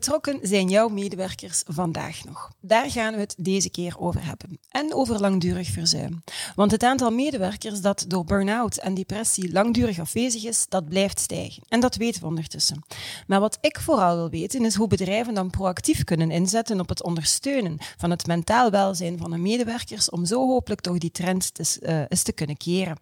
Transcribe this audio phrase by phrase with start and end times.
[0.00, 2.50] Betrokken zijn jouw medewerkers vandaag nog?
[2.60, 4.58] Daar gaan we het deze keer over hebben.
[4.68, 6.22] En over langdurig verzuim.
[6.54, 11.62] Want het aantal medewerkers dat door burn-out en depressie langdurig afwezig is, dat blijft stijgen.
[11.68, 12.82] En dat weten we ondertussen.
[13.26, 17.02] Maar wat ik vooral wil weten is hoe bedrijven dan proactief kunnen inzetten op het
[17.02, 21.78] ondersteunen van het mentaal welzijn van hun medewerkers om zo hopelijk toch die trend te,
[21.82, 22.96] uh, eens te kunnen keren.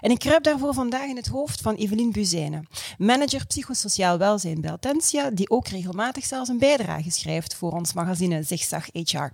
[0.00, 4.70] En ik kruip daarvoor vandaag in het hoofd van Evelien Buzijnen, manager psychosociaal welzijn bij
[4.70, 9.28] Altensia, die ook regelmatig regelmatig zelfs een bijdrage schrijft voor ons magazine Zigzag HR.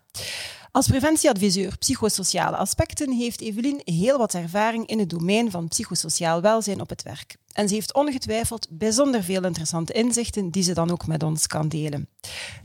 [0.71, 6.81] Als preventieadviseur psychosociale aspecten heeft Evelien heel wat ervaring in het domein van psychosociaal welzijn
[6.81, 7.37] op het werk.
[7.53, 11.69] En ze heeft ongetwijfeld bijzonder veel interessante inzichten die ze dan ook met ons kan
[11.69, 12.09] delen.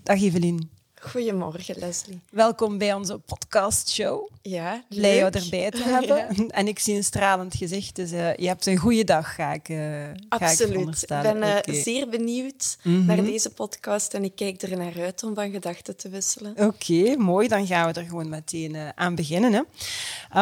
[0.04, 0.79] Dag Evelien.
[1.00, 2.20] Goedemorgen, Leslie.
[2.32, 4.30] Welkom bij onze podcastshow.
[4.42, 6.28] Ja, Blij jou erbij te hebben.
[6.60, 9.70] En ik zie een stralend gezicht, dus uh, je hebt een goede dag, ga ik
[9.70, 11.04] uh, Absoluut.
[11.08, 11.82] Ga ik, ik ben uh, okay.
[11.82, 13.06] zeer benieuwd mm -hmm.
[13.06, 16.52] naar deze podcast en ik kijk er naar uit om van gedachten te wisselen.
[16.52, 17.48] Oké, okay, mooi.
[17.48, 19.54] Dan gaan we er gewoon meteen aan beginnen.
[19.54, 19.62] Hè.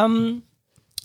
[0.03, 0.44] Um,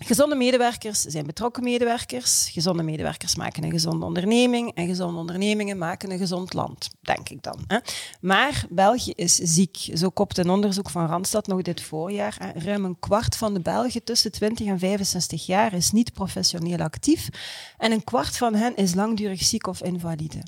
[0.04, 2.48] Gezonde medewerkers zijn betrokken medewerkers.
[2.48, 4.74] Gezonde medewerkers maken een gezonde onderneming.
[4.74, 7.64] En gezonde ondernemingen maken een gezond land, denk ik dan.
[7.66, 7.78] Hè?
[8.20, 9.76] Maar België is ziek.
[9.94, 12.52] Zo kopt een onderzoek van Randstad nog dit voorjaar.
[12.54, 17.28] Ruim een kwart van de Belgen tussen 20 en 65 jaar is niet professioneel actief.
[17.78, 20.42] En een kwart van hen is langdurig ziek of invalide.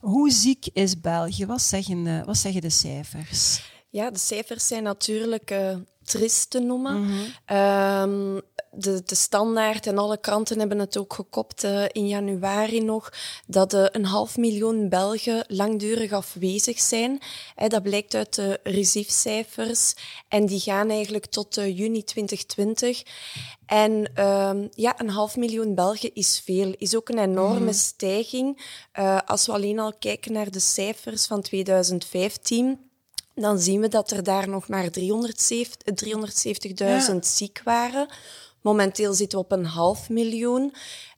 [0.00, 1.46] Hoe ziek is België?
[1.46, 3.60] Wat zeggen, wat zeggen de cijfers?
[3.90, 7.02] Ja, de cijfers zijn natuurlijk uh, trist te noemen.
[7.02, 7.56] Mm -hmm.
[7.56, 13.12] um, de, de standaard en alle kranten hebben het ook gekopt uh, in januari nog,
[13.46, 17.20] dat uh, een half miljoen Belgen langdurig afwezig zijn.
[17.54, 19.94] Hè, dat blijkt uit de RISIF-cijfers
[20.28, 23.02] en die gaan eigenlijk tot uh, juni 2020.
[23.66, 24.10] En
[24.74, 27.72] ja, een half miljoen Belgen is veel, is ook een enorme mm.
[27.72, 28.76] stijging.
[29.26, 32.88] als we alleen al kijken naar de cijfers van 2015
[33.40, 35.00] dan zien we dat er daar nog maar 370.000
[36.74, 37.18] ja.
[37.20, 38.08] ziek waren.
[38.62, 40.74] Momenteel zitten we op een half miljoen.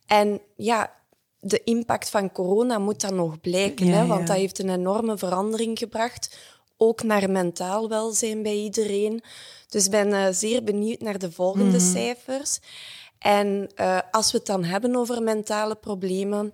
[0.06, 0.92] En ja,
[1.40, 4.26] de impact van corona moet dan nog blijken, ja, hè, want ja.
[4.26, 6.38] dat heeft een enorme verandering gebracht.
[6.76, 9.22] Ook naar mentaal welzijn bij iedereen.
[9.68, 11.92] Dus ik ben uh, zeer benieuwd naar de volgende mm -hmm.
[11.92, 12.58] cijfers.
[13.18, 16.52] En uh, als we het dan hebben over mentale problemen,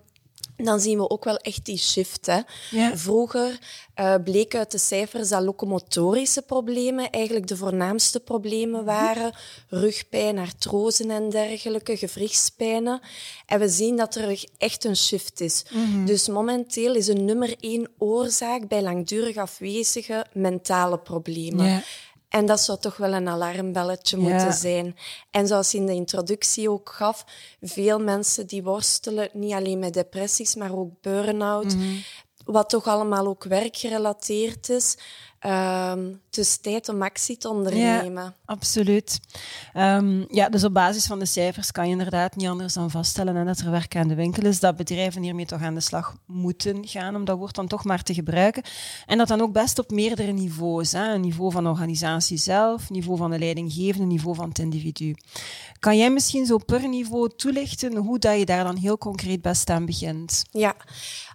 [0.65, 2.25] dan zien we ook wel echt die shift.
[2.25, 2.39] Hè.
[2.71, 2.97] Ja.
[2.97, 3.59] Vroeger
[3.95, 9.31] uh, bleek uit de cijfers dat locomotorische problemen eigenlijk de voornaamste problemen waren.
[9.69, 13.01] Rugpijn, artrosen en dergelijke, gewrichtspijnen.
[13.45, 15.65] En we zien dat er echt een shift is.
[15.71, 16.05] Mm -hmm.
[16.05, 21.65] Dus momenteel is een nummer één oorzaak bij langdurig afwezige mentale problemen.
[21.65, 21.83] Ja.
[22.29, 24.23] En dat zou toch wel een alarmbelletje ja.
[24.23, 24.95] moeten zijn.
[25.31, 27.25] En zoals in de introductie ook gaf,
[27.61, 31.75] veel mensen die worstelen niet alleen met depressies, maar ook burn-out.
[31.75, 32.03] Mm -hmm.
[32.47, 34.97] Wat toch allemaal ook werkgerelateerd is.
[35.45, 38.23] Um, dus tijd om actie te ondernemen.
[38.23, 39.19] Ja, absoluut.
[39.75, 43.35] Um, ja, dus op basis van de cijfers kan je inderdaad niet anders dan vaststellen
[43.35, 46.15] en dat er werk aan de winkel is, dat bedrijven hiermee toch aan de slag
[46.25, 48.63] moeten gaan, om dat woord dan toch maar te gebruiken.
[49.05, 50.91] En dat dan ook best op meerdere niveaus.
[50.91, 51.13] Hè.
[51.13, 55.15] Een niveau van de organisatie zelf, niveau van de leidinggevende, niveau van het individu.
[55.79, 59.69] Kan jij misschien zo per niveau toelichten hoe dat je daar dan heel concreet best
[59.69, 60.43] aan begint?
[60.51, 60.75] Ja,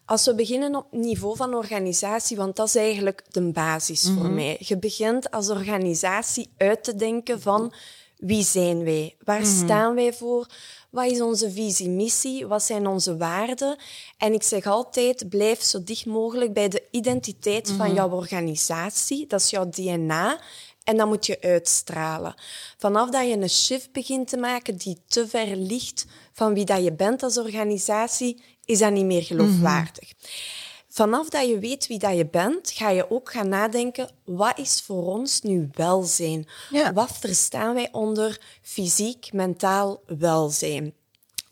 [0.05, 4.23] als we beginnen op niveau van organisatie, want dat is eigenlijk de basis mm -hmm.
[4.23, 4.57] voor mij.
[4.61, 7.73] Je begint als organisatie uit te denken van
[8.17, 9.17] wie zijn wij?
[9.25, 9.65] Waar mm -hmm.
[9.65, 10.47] staan wij voor?
[10.91, 12.47] Wat is onze visie, missie?
[12.47, 13.77] Wat zijn onze waarden?
[14.19, 17.77] En ik zeg altijd, blijf zo dicht mogelijk bij de identiteit mm -hmm.
[17.77, 17.97] van mhm.
[17.97, 19.27] jouw organisatie.
[19.27, 20.41] Dat is jouw DNA.
[20.85, 22.35] En dat moet je uitstralen.
[22.79, 26.85] Vanaf dat je een shift begint te maken die te ver ligt van wie dat
[26.85, 30.09] je bent als organisatie, is dat niet meer geloofwaardig.
[30.09, 30.61] Mm -hmm.
[30.89, 34.83] Vanaf dat je weet wie dat je bent, ga je ook gaan nadenken, wat is
[34.87, 36.47] voor ons nu welzijn?
[36.71, 36.93] Ja.
[36.93, 40.95] Wat verstaan wij onder fysiek, mentaal welzijn?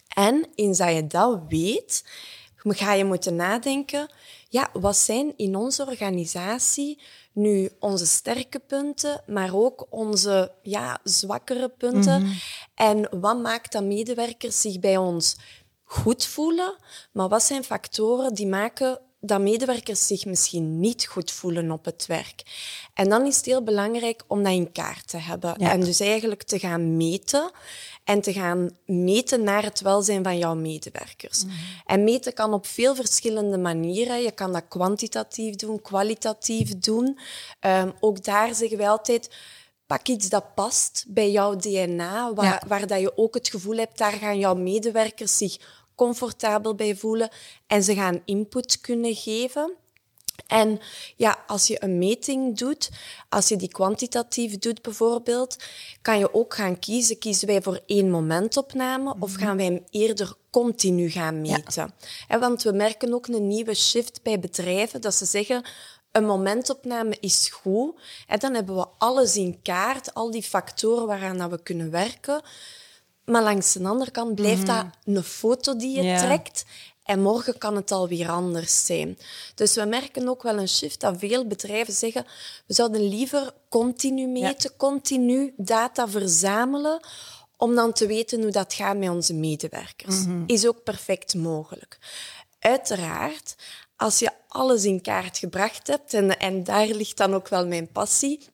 [0.08, 2.05] En eens dat je dat weet,
[2.56, 4.12] ga je moeten nadenken,
[4.49, 7.02] ja, wat zijn in onze organisatie
[7.32, 12.20] nu onze sterke punten, maar ook onze ja, zwakkere punten?
[12.20, 12.38] Mm -hmm.
[12.75, 15.37] En wat maakt dat medewerkers zich bij ons
[15.91, 16.77] goed voelen?
[17.13, 22.07] Maar wat zijn factoren die maken dat medewerkers zich misschien niet goed voelen op het
[22.07, 22.43] werk.
[22.95, 25.57] En dan is het heel belangrijk om dat in kaart te hebben.
[25.57, 27.51] En dus eigenlijk te gaan meten
[28.05, 31.45] en te gaan meten naar het welzijn van jouw medewerkers.
[31.45, 31.55] Mhm.
[31.87, 34.23] En meten kan op veel verschillende manieren.
[34.23, 37.19] Je kan dat kwantitatief doen, kwalitatief doen.
[37.61, 39.31] Um, ook daar zeggen wij altijd
[39.87, 43.99] pak iets dat past bij jouw DNA, waar, waar dat je ook het gevoel hebt,
[43.99, 45.57] daar gaan jouw medewerkers zich
[46.00, 47.31] comfortabel bij voelen
[47.67, 49.73] en ze gaan input kunnen geven.
[50.47, 50.81] En
[51.17, 52.91] ja, als je een meting doet,
[53.29, 55.56] als je die kwantitatief doet bijvoorbeeld,
[56.02, 57.19] kan je ook gaan kiezen.
[57.19, 61.94] Kiezen wij voor één momentopname of gaan wij hem eerder continu gaan meten?
[62.29, 65.64] want we merken ook een nieuwe shift bij bedrijven dat ze zeggen,
[66.12, 68.00] een momentopname is goed.
[68.26, 72.43] En dan hebben we alles in kaart, al die factoren waaraan we kunnen werken.
[73.31, 75.17] Maar langs de andere kant blijft dat mhm.
[75.17, 76.65] een foto die je trekt.
[77.05, 79.19] En morgen kan het alweer anders zijn.
[79.55, 82.27] Dus we merken ook wel een shift dat veel bedrijven zeggen,
[82.67, 87.00] we zouden liever continu meten, continu data verzamelen,
[87.56, 90.25] om dan te weten hoe dat gaat met onze medewerkers.
[90.25, 90.43] Mhm.
[90.47, 91.99] Is ook perfect mogelijk.
[92.59, 93.55] Uiteraard,
[93.97, 97.93] als je alles in kaart gebracht hebt, en, en daar ligt dan ook wel mijn
[97.93, 98.49] passie,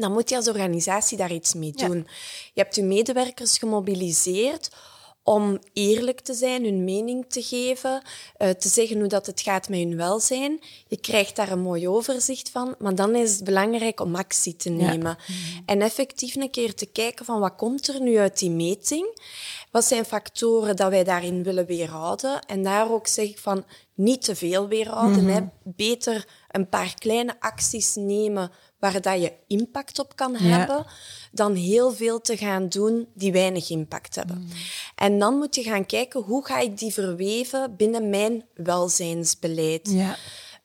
[0.00, 2.06] dan moet je als organisatie daar iets mee doen.
[2.54, 4.70] Je hebt je medewerkers gemobiliseerd
[5.26, 8.02] om eerlijk te zijn, hun mening te geven,
[8.38, 10.60] uh, te zeggen hoe dat het gaat met hun welzijn.
[10.86, 14.70] Je krijgt daar een mooi overzicht van, maar dan is het belangrijk om actie te
[14.70, 15.16] nemen.
[15.66, 19.20] En effectief een keer te kijken van wat komt er nu uit die meting?
[19.70, 22.40] Wat zijn factoren dat wij daarin willen weerhouden?
[22.40, 23.64] En daar ook zeg ik van
[23.94, 25.22] niet te veel weerhouden.
[25.22, 25.40] Mm hè?
[25.62, 30.86] Beter een paar kleine acties nemen waar dat je impact op kan hebben,
[31.32, 34.38] dan heel veel te gaan doen die weinig impact hebben.
[34.38, 34.48] Mm.
[34.94, 39.90] En dan moet je gaan kijken hoe ga ik die verweven binnen mijn welzijnsbeleid.
[39.90, 40.16] Ja.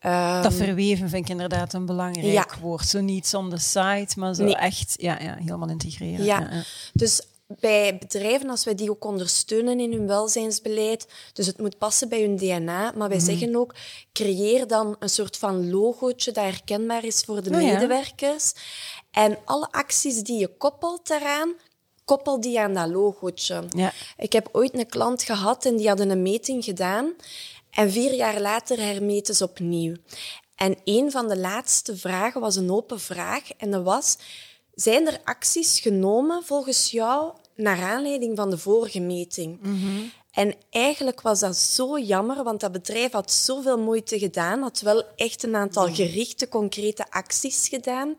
[0.06, 2.88] Um, dat verweven vind ik inderdaad een belangrijk woord.
[2.88, 6.26] Zo niet on the side, maar zo echt ja, ja, helemaal integreren.
[6.26, 6.40] Ja.
[6.40, 6.64] ja.
[6.94, 7.22] Dus
[7.60, 12.22] bij bedrijven, als wij die ook ondersteunen in hun welzijnsbeleid, dus het moet passen bij
[12.22, 13.26] hun DNA, maar wij mhm.
[13.26, 13.76] zeggen ook,
[14.14, 18.54] creëer dan een soort van logootje dat herkenbaar is voor de oh medewerkers.
[19.12, 21.54] En alle acties die je koppelt daaraan,
[22.06, 23.64] koppel die aan dat logootje.
[23.70, 23.94] Ja.
[24.18, 27.14] Ik heb ooit een klant gehad en die hadden een meting gedaan.
[27.70, 29.96] En vier jaar later hermeten ze opnieuw.
[30.56, 33.52] En een van de laatste vragen was een open vraag.
[33.58, 34.18] En dat was,
[34.74, 39.60] zijn er acties genomen volgens jou naar aanleiding van de vorige meting.
[39.62, 40.02] Mhm.
[40.32, 45.04] En eigenlijk was dat zo jammer, want dat bedrijf had zoveel moeite gedaan, had wel
[45.16, 48.16] echt een aantal gerichte, concrete acties gedaan.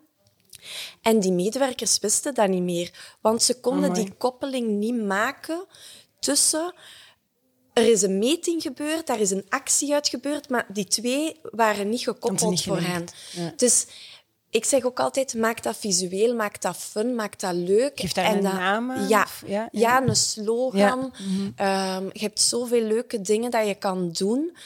[1.03, 5.67] En die medewerkers wisten dat niet meer, want ze konden die koppeling niet maken
[6.19, 6.75] tussen
[7.73, 11.89] er is een meting gebeurd, daar is een actie uit gebeurd, maar die twee waren
[11.89, 13.07] niet gekoppeld voor hen.
[13.57, 13.87] Dus
[14.53, 18.01] ik zeg ook altijd, maak dat visueel, maak dat fun, maak dat leuk.
[18.01, 21.15] Geef daar en een naam ja, ja, ja, een slogan.
[21.57, 24.57] Ehm, je hebt zoveel leuke dingen dat je kan doen.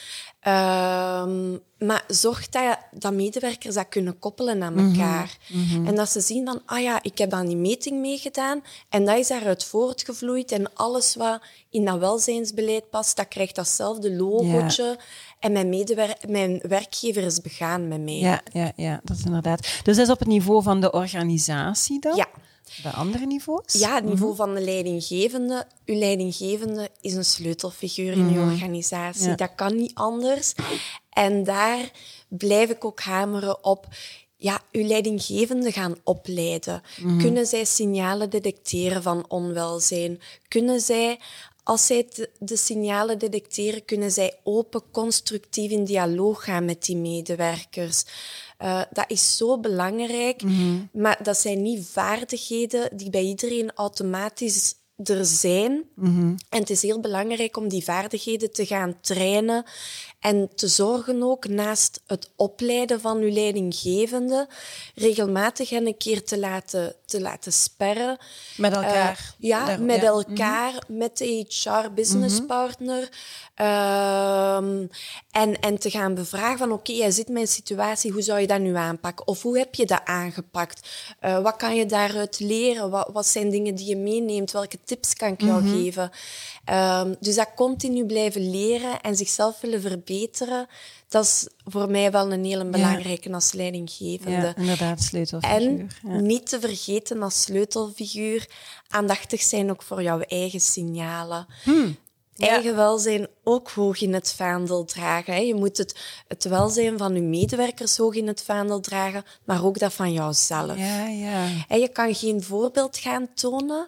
[0.47, 4.89] Um, maar zorg dat, dat medewerkers dat kunnen koppelen aan mhm.
[4.89, 5.37] elkaar.
[5.85, 9.17] En dat ze zien van, ah ja, ik heb aan die meting meegedaan en dat
[9.17, 10.51] is daaruit voortgevloeid.
[10.51, 14.97] En alles wat in dat welzijnsbeleid past, dat krijgt datzelfde logootje.
[15.39, 18.19] En mijn, medewer mijn werkgever is begaan met mij.
[18.19, 19.61] Ja, ja, ja, dat is inderdaad.
[19.61, 22.15] Dus dat is op het niveau van de organisatie dan?
[22.15, 22.27] Ja.
[22.83, 23.73] Bij andere niveaus?
[23.73, 24.37] Ja, het niveau mhm.
[24.37, 25.65] van de leidinggevende.
[25.85, 28.51] Uw leidinggevende is een sleutelfiguur in uw mhm.
[28.51, 29.35] organisatie.
[29.35, 30.53] Dat kan niet anders.
[31.09, 31.91] En daar
[32.27, 33.87] blijf ik ook hameren op
[34.37, 36.81] ja, uw leidinggevende gaan opleiden.
[37.01, 37.17] Mhm.
[37.17, 40.21] Kunnen zij signalen detecteren van onwelzijn?
[40.47, 41.19] Kunnen zij
[41.67, 42.07] als zij
[42.39, 48.05] de signalen detecteren, kunnen zij open, constructief in dialoog gaan met die medewerkers.
[48.59, 50.77] Uh, dat is zo belangrijk, mhm.
[50.91, 55.83] maar dat zijn niet vaardigheden die bij iedereen automatisch er zijn.
[55.95, 56.35] Mhm.
[56.49, 59.65] En het is heel belangrijk om die vaardigheden te gaan trainen
[60.19, 64.47] en te zorgen ook naast het opleiden van uw leidinggevende,
[64.95, 68.17] regelmatig hen een keer te laten, te laten sperren.
[68.57, 69.35] Met elkaar?
[69.39, 70.97] Uh, ja, met elkaar, mhm.
[70.97, 73.09] met de HR-businesspartner.
[73.55, 74.85] Ehm,
[75.31, 78.47] en, en te gaan bevragen van oké, jij zit met een situatie, hoe zou je
[78.47, 79.27] dat nu aanpakken?
[79.27, 80.89] Of hoe heb je dat aangepakt?
[81.21, 82.89] Uh, wat kan je daaruit leren?
[82.89, 84.51] Wat, wat zijn dingen die je meeneemt?
[84.51, 85.75] Welke tips kan ik jou mhm.
[85.75, 86.11] geven?
[86.69, 90.67] Um, dus dat continu blijven leren en zichzelf willen verbeteren,
[91.07, 94.45] dat is voor mij wel een hele belangrijke als leidinggevende.
[94.45, 95.87] Ja, inderdaad, sleutelfiguur.
[96.03, 98.47] En niet te vergeten als sleutelfiguur,
[98.89, 101.45] aandachtig zijn ook voor jouw eigen signalen.
[101.63, 101.97] Hmm.
[102.37, 105.33] eigen welzijn ook hoog in het vaandel dragen.
[105.33, 105.39] Hè.
[105.39, 109.79] Je moet het, het welzijn van je medewerkers hoog in het vaandel dragen, maar ook
[109.79, 110.77] dat van jouzelf.
[110.77, 111.47] Ja, ja.
[111.67, 113.87] En je kan geen voorbeeld gaan tonen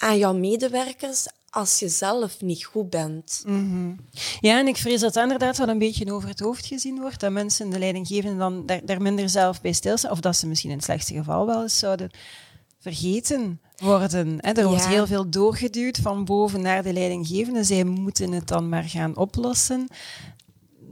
[0.00, 3.44] aan jouw medewerkers als je zelf niet goed bent.
[4.40, 7.20] Ja, en ik vrees dat inderdaad wel een beetje over het hoofd gezien wordt.
[7.20, 10.10] Dat mensen, de leidinggevenden, dan daar, daar minder zelf bij stilstaan.
[10.10, 12.10] Of dat ze misschien in het slechtste geval wel eens zouden
[12.80, 14.36] vergeten worden.
[14.40, 14.88] Hè, er wordt Ja.
[14.88, 17.64] heel veel doorgeduwd van boven naar de leidinggevende.
[17.64, 19.88] Zij moeten het dan maar gaan oplossen.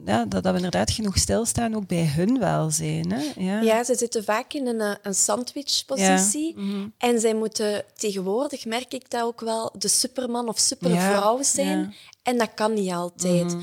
[0.09, 3.13] Ja, dat, dat we inderdaad genoeg stilstaan, ook bij hun welzijn.
[3.13, 3.33] Hè?
[3.37, 3.61] Ja.
[3.61, 6.55] Ja, ze zitten vaak in een, eh, een sandwichpositie.
[6.57, 6.89] Ja, mhm.
[6.99, 11.79] En zij moeten tegenwoordig, merk ik dat ook wel, de superman of supervrouw zijn.
[11.79, 11.85] ja.
[11.85, 11.91] Mhm.
[12.23, 13.57] En dat kan niet altijd.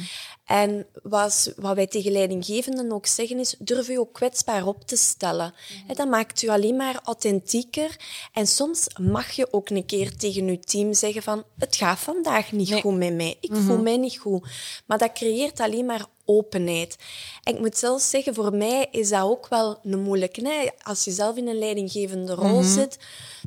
[0.45, 4.95] En wat, wat wij tegen leidinggevenden ook zeggen is, durf je ook kwetsbaar op te
[4.95, 5.53] stellen.
[5.85, 5.95] Mhm.
[5.95, 7.95] Dat maakt u alleen maar authentieker.
[8.33, 12.51] En soms mag je ook een keer tegen je team zeggen van, het gaat vandaag
[12.51, 12.81] niet Nee.
[12.81, 13.37] goed met mij.
[13.41, 14.47] Ik voel mij niet goed.
[14.85, 16.95] Maar dat creëert alleen maar openheid.
[17.43, 20.47] En ik moet zelfs zeggen, voor mij is dat ook wel een moeilijke.
[20.47, 20.67] Hè?
[20.83, 22.97] Als je zelf in een leidinggevende rol zit,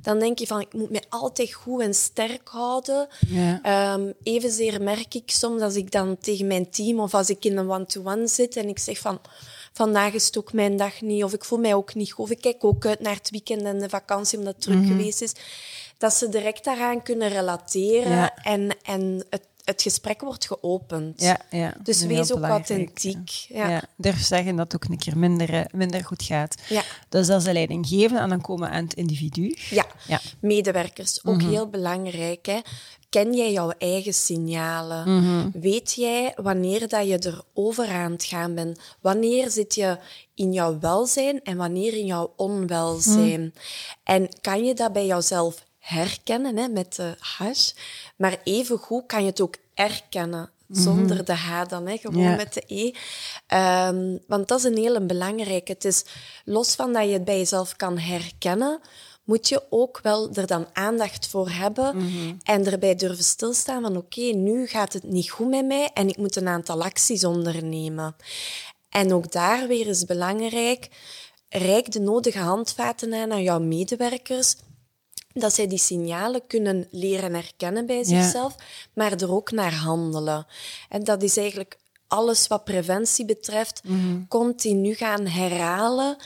[0.03, 3.09] dan denk je van, ik moet me altijd goed en sterk houden.
[3.63, 7.57] Ehm, evenzeer merk ik soms als ik dan tegen mijn team of als ik in
[7.57, 9.21] een one-to-one zit en ik zeg van,
[9.73, 12.31] vandaag is het ook mijn dag niet, of ik voel mij ook niet goed, of
[12.31, 15.33] ik kijk ook uit naar het weekend en de vakantie omdat het druk geweest is,
[15.99, 21.21] dat ze direct daaraan kunnen relateren en, en het, het gesprek wordt geopend.
[21.21, 21.75] Ja, ja.
[21.83, 23.31] Dus wees ook authentiek.
[23.49, 23.69] Ja.
[23.69, 23.83] Ja.
[23.97, 26.55] durf zeggen dat het ook een keer minder, eh, minder goed gaat.
[26.69, 26.83] Ja.
[27.09, 29.57] Dus dat is de leidinggevende en dan komen we aan het individu.
[29.71, 30.21] Ja, Ja.
[30.41, 31.49] medewerkers, ook Mhm.
[31.49, 32.47] heel belangrijk.
[32.47, 32.59] Hè.
[33.09, 35.17] Ken jij jouw eigen signalen?
[35.23, 35.61] Mhm.
[35.61, 38.79] Weet jij wanneer dat je er over aan het gaan bent?
[39.01, 39.99] Wanneer zit je
[40.35, 43.41] in jouw welzijn en wanneer in jouw onwelzijn?
[43.41, 43.49] Mhm.
[44.05, 47.73] En kan je dat bij jouzelf herkennen hè, met de hash?
[48.17, 50.51] Maar evengoed kan je het ook erkennen.
[50.71, 52.37] Zonder de H dan, hè, gewoon Mhm.
[52.37, 52.93] Met de E.
[53.47, 55.73] Ehm, want dat is een hele belangrijke.
[55.73, 56.05] Het is
[56.45, 58.81] los van dat je het bij jezelf kan herkennen,
[59.25, 61.95] moet je ook wel er dan aandacht voor hebben
[62.43, 66.17] en erbij durven stilstaan van oké, nu gaat het niet goed met mij en ik
[66.17, 68.17] moet een aantal acties ondernemen.
[68.89, 70.89] En ook daar weer is belangrijk,
[71.49, 74.57] reik de nodige handvaten aan aan jouw medewerkers,
[75.41, 78.05] dat zij die signalen kunnen leren herkennen bij Ja.
[78.05, 78.55] zichzelf,
[78.95, 80.47] maar er ook naar handelen.
[80.89, 81.79] En dat is eigenlijk
[82.09, 83.81] alles wat preventie betreft,
[84.29, 86.17] continu gaan herhalen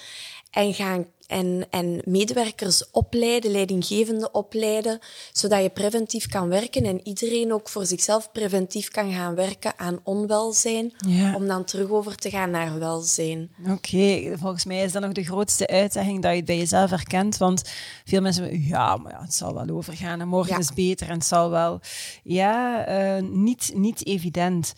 [0.50, 4.99] en gaan en, en medewerkers opleiden, leidinggevende opleiden,
[5.33, 10.01] zodat je preventief kan werken en iedereen ook voor zichzelf preventief kan gaan werken aan
[10.03, 11.35] onwelzijn, Ja.
[11.35, 13.51] om dan terug over te gaan naar welzijn.
[13.71, 17.37] Oké, volgens mij is dat nog de grootste uitdaging dat je het bij jezelf herkent.
[17.37, 17.62] Want
[18.05, 20.59] veel mensen zeggen, ja, maar ja, het zal wel overgaan en morgen Ja.
[20.59, 21.81] is beter en het zal wel...
[22.23, 24.73] Ja, eh, niet, niet evident.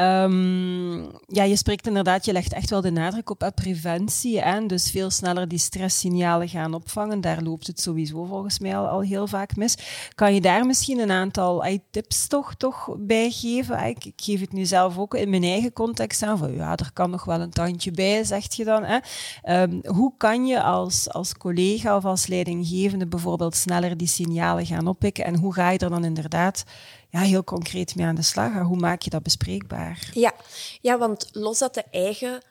[0.00, 4.40] Ehm, ja, je spreekt inderdaad, je legt echt wel de nadruk op preventie.
[4.40, 4.66] Hè?
[4.66, 7.20] Dus veel sneller die stresssignalen gaan opvangen.
[7.20, 9.76] Daar loopt het sowieso volgens mij al, heel vaak mis.
[10.14, 13.86] Kan je daar misschien een aantal tips toch, toch bij geven?
[13.86, 16.38] Ik, ik geef het nu zelf ook in mijn eigen context aan.
[16.38, 18.84] Van, ja, er kan nog wel een tandje bij, zegt je dan.
[18.84, 18.98] Hè?
[19.42, 24.86] Ehm, hoe kan je als, als collega of als leidinggevende bijvoorbeeld sneller die signalen gaan
[24.86, 25.24] oppikken?
[25.24, 26.64] En hoe ga je er dan inderdaad
[27.10, 28.52] ja, heel concreet mee aan de slag?
[28.62, 30.10] Hoe maak je dat bespreekbaar?
[30.12, 30.34] Ja.
[30.80, 32.42] ja, want los dat de eigen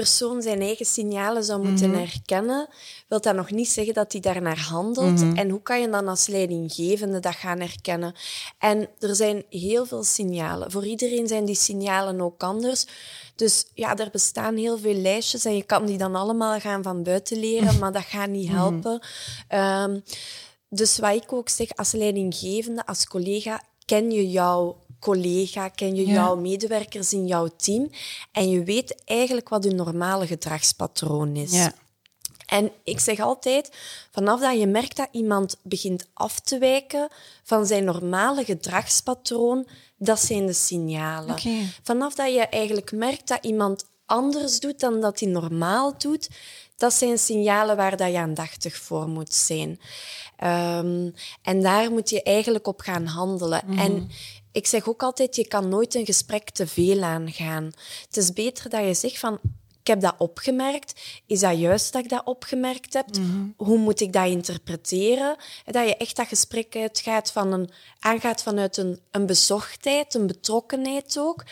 [0.00, 2.68] persoon zijn eigen signalen zou moeten herkennen,
[3.08, 5.20] wil dat nog niet zeggen dat hij daarnaar handelt.
[5.34, 8.14] En hoe kan je dan als leidinggevende dat gaan herkennen?
[8.58, 10.70] En er zijn heel veel signalen.
[10.70, 12.86] Voor iedereen zijn die signalen ook anders.
[13.36, 17.02] Dus ja, er bestaan heel veel lijstjes en je kan die dan allemaal gaan van
[17.02, 19.00] buiten leren, maar dat gaat niet helpen.
[19.48, 20.00] Ehm,
[20.68, 26.06] dus wat ik ook zeg, als leidinggevende, als collega, ken je jouw collega, ken je
[26.06, 26.12] Ja.
[26.12, 27.90] jouw medewerkers in jouw team
[28.32, 31.52] en je weet eigenlijk wat hun normale gedragspatroon is.
[31.52, 31.72] Ja.
[32.46, 33.70] En ik zeg altijd,
[34.10, 37.08] vanaf dat je merkt dat iemand begint af te wijken
[37.42, 39.66] van zijn normale gedragspatroon,
[39.98, 41.36] dat zijn de signalen.
[41.82, 46.28] Vanaf dat je eigenlijk merkt dat iemand anders doet dan dat hij normaal doet,
[46.76, 49.80] dat zijn signalen waar dat je aandachtig voor moet zijn.
[50.36, 51.10] Ehm,
[51.42, 53.62] en daar moet je eigenlijk op gaan handelen.
[53.68, 54.10] En
[54.52, 57.64] ik zeg ook altijd, je kan nooit een gesprek te veel aangaan.
[58.06, 59.38] Het is beter dat je zegt van,
[59.86, 61.00] ik heb dat opgemerkt.
[61.26, 63.06] Is dat juist dat ik dat opgemerkt heb?
[63.56, 65.36] Hoe moet ik dat interpreteren?
[65.64, 70.26] En Dat je echt dat gesprek uitgaat van een, aangaat vanuit een, een bezorgdheid, een
[70.26, 71.44] betrokkenheid ook.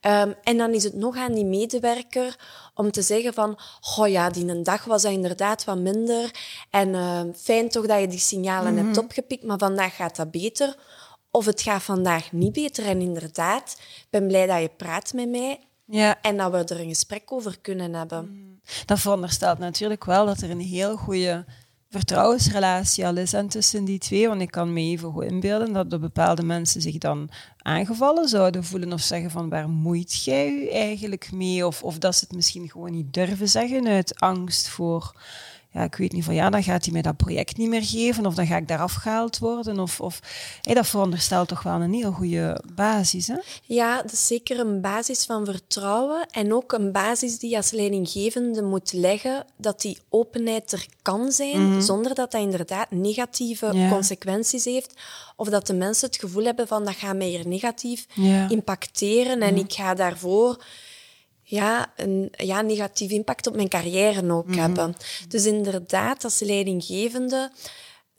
[0.00, 2.36] Ehm, en dan is het nog aan die medewerker
[2.74, 3.58] om te zeggen van,
[3.96, 6.30] oh ja, die een dag was dat inderdaad wat minder.
[6.70, 10.76] En ehm, fijn toch dat je die signalen hebt opgepikt, maar vandaag gaat dat beter.
[11.30, 12.86] Of het gaat vandaag niet beter.
[12.86, 16.18] En inderdaad, ik ben blij dat je praat met mij Ja.
[16.22, 18.60] en dat we er een gesprek over kunnen hebben.
[18.84, 21.44] Dat veronderstelt natuurlijk wel dat er een heel goede
[21.90, 24.28] vertrouwensrelatie al is en tussen die twee.
[24.28, 27.30] Want ik kan me even goed inbeelden dat de bepaalde mensen zich dan
[27.62, 31.66] aangevallen zouden voelen of zeggen van waar moeit jij je eigenlijk mee?
[31.66, 35.12] Of, of dat ze het misschien gewoon niet durven zeggen uit angst voor...
[35.78, 38.26] Ja, ik weet niet van ja, dan gaat hij mij dat project niet meer geven
[38.26, 39.78] of dan ga ik daar afgehaald worden.
[39.80, 40.20] Of, of,
[40.62, 43.26] dat veronderstelt toch wel een heel goede basis.
[43.26, 43.36] Hè?
[43.62, 47.70] Ja, dat is zeker een basis van vertrouwen en ook een basis die je als
[47.70, 53.88] leidinggevende moet leggen, dat die openheid er kan zijn, zonder dat dat inderdaad negatieve Ja.
[53.88, 54.92] consequenties heeft.
[55.36, 58.48] Of dat de mensen het gevoel hebben van dat gaat mij hier negatief Ja.
[58.48, 60.64] impacteren en ik ga daarvoor
[61.50, 64.94] ja, een ja, negatief impact op mijn carrière ook hebben.
[65.28, 67.50] Dus inderdaad, als leidinggevende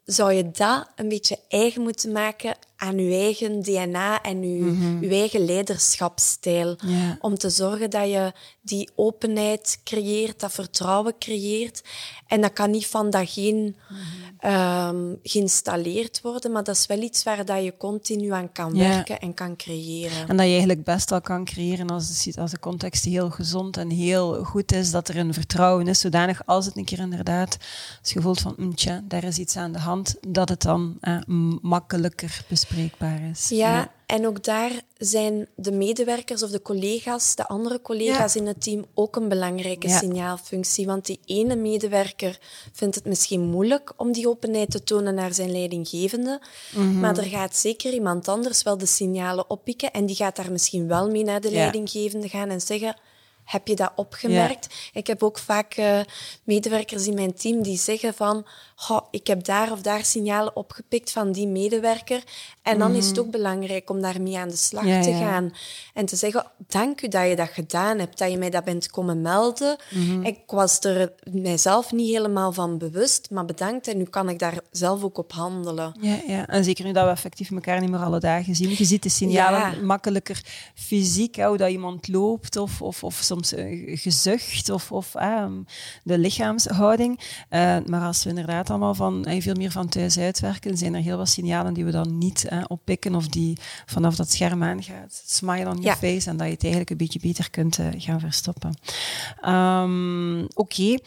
[0.06, 5.10] zou je dat een beetje eigen moeten maken aan je eigen DNA en je, je
[5.10, 6.78] eigen leiderschapsstijl.
[6.86, 7.18] Ja.
[7.22, 11.84] Om te zorgen dat je die openheid creëert, dat vertrouwen creëert.
[12.28, 13.76] En dat kan niet van dat geen
[14.40, 19.20] ehm, geïnstalleerd worden, maar dat is wel iets waar dat je continu aan kan werken
[19.20, 20.28] en kan creëren.
[20.28, 23.78] En dat je eigenlijk best wel kan creëren als de, als de context heel gezond
[23.78, 27.58] en heel goed is, dat er een vertrouwen is, zodanig als het een keer inderdaad,
[28.02, 30.98] als je voelt van, mm, tja, daar is iets aan de hand, dat het dan
[31.02, 31.18] eh,
[31.62, 33.50] makkelijker bespreekbaar is.
[33.50, 38.62] Ja, en ook daar zijn de medewerkers of de collega's, de andere collega's in het
[38.62, 39.98] team, ook een belangrijke Ja.
[39.98, 40.86] signaalfunctie.
[40.86, 42.40] Want die ene medewerker
[42.74, 46.42] vindt het misschien moeilijk om die openheid te tonen naar zijn leidinggevende.
[46.76, 47.00] Mhm.
[47.00, 50.88] Maar er gaat zeker iemand anders wel de signalen oppikken en die gaat daar misschien
[50.88, 52.96] wel mee naar de leidinggevende gaan en zeggen...
[53.50, 54.90] Heb je dat opgemerkt?
[54.94, 56.00] Ik heb ook vaak eh,
[56.44, 58.46] medewerkers in mijn team die zeggen van...
[58.76, 62.24] "Goh, ik heb daar of daar signalen opgepikt van die medewerker.
[62.62, 64.94] En dan is het ook belangrijk om daarmee aan de slag Mhm.
[64.94, 65.18] Ja, te ja.
[65.18, 65.54] gaan.
[65.94, 68.18] En te zeggen, dank u dat je dat gedaan hebt.
[68.18, 69.78] Dat je mij dat bent komen melden.
[69.92, 70.22] Mhm.
[70.22, 73.30] Ik was er mijzelf niet helemaal van bewust.
[73.30, 75.96] Maar bedankt en nu kan ik daar zelf ook op handelen.
[76.02, 78.70] Ja, ja, en zeker nu dat we effectief elkaar niet meer alle dagen zien.
[78.78, 80.42] Je ziet de signalen makkelijker
[80.76, 85.52] fysiek, hè, hoe dat iemand loopt of, of, of soms eh, gezucht of, of ah,
[86.04, 87.20] de lichaamshouding.
[87.50, 91.02] Eh, maar als we inderdaad allemaal van, eh, veel meer van thuis uitwerken, zijn er
[91.02, 95.24] heel wat signalen die we dan niet eh, oppikken of die vanaf dat scherm aangaat.
[95.26, 95.96] Smile on your Ja.
[95.96, 98.74] face en dat je het eigenlijk een beetje beter kunt gaan verstoppen.
[99.42, 100.98] Ehm, Oké,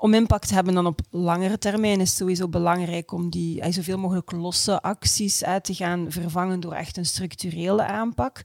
[0.00, 3.72] om impact te hebben dan op langere termijn is het sowieso belangrijk om die eh,
[3.72, 8.42] zoveel mogelijk losse acties uit te gaan vervangen door echt een structurele aanpak.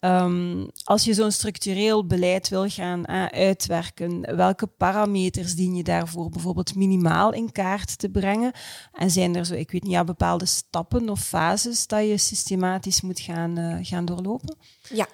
[0.00, 6.30] Ehm, als je zo'n structureel beleid wil gaan eh, uitwerken, welke parameters dien je daarvoor
[6.30, 8.52] bijvoorbeeld minimaal in kaart te brengen?
[8.92, 13.00] En zijn er zo, ik weet niet, ja, bepaalde stappen of fases dat je systematisch
[13.00, 14.56] moet gaan, eh, gaan doorlopen?
[14.88, 15.06] Ja,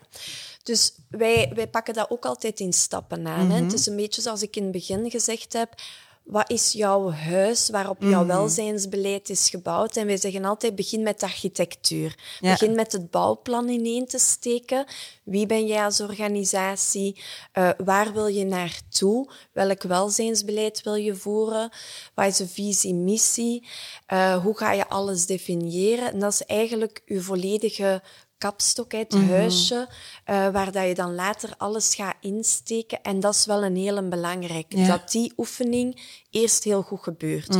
[0.62, 3.46] dus wij, wij pakken dat ook altijd in stappen aan.
[3.46, 3.57] Mhm.
[3.57, 3.62] hè.
[3.62, 5.75] Het is een beetje zoals ik in het begin gezegd heb.
[6.22, 8.11] Wat is jouw huis waarop Mhm.
[8.11, 9.96] jouw welzijnsbeleid is gebouwd?
[9.96, 12.18] En wij zeggen altijd, begin met de architectuur.
[12.40, 12.51] Ja.
[12.51, 14.85] Begin met het bouwplan ineen te steken.
[15.25, 17.20] Wie ben jij als organisatie?
[17.53, 19.31] Eh, waar wil je naartoe?
[19.53, 21.70] Welk welzijnsbeleid wil je voeren?
[22.14, 23.66] Wat is de visie, missie?
[24.07, 26.12] Eh, hoe ga je alles definiëren?
[26.12, 28.03] En dat is eigenlijk je volledige
[28.42, 29.88] kapstok, het huisje,
[30.24, 33.02] eh, waar dat je dan later alles gaat insteken.
[33.02, 34.87] En dat is wel een hele belangrijke, Ja.
[34.87, 37.57] dat die oefening eerst heel goed gebeurt.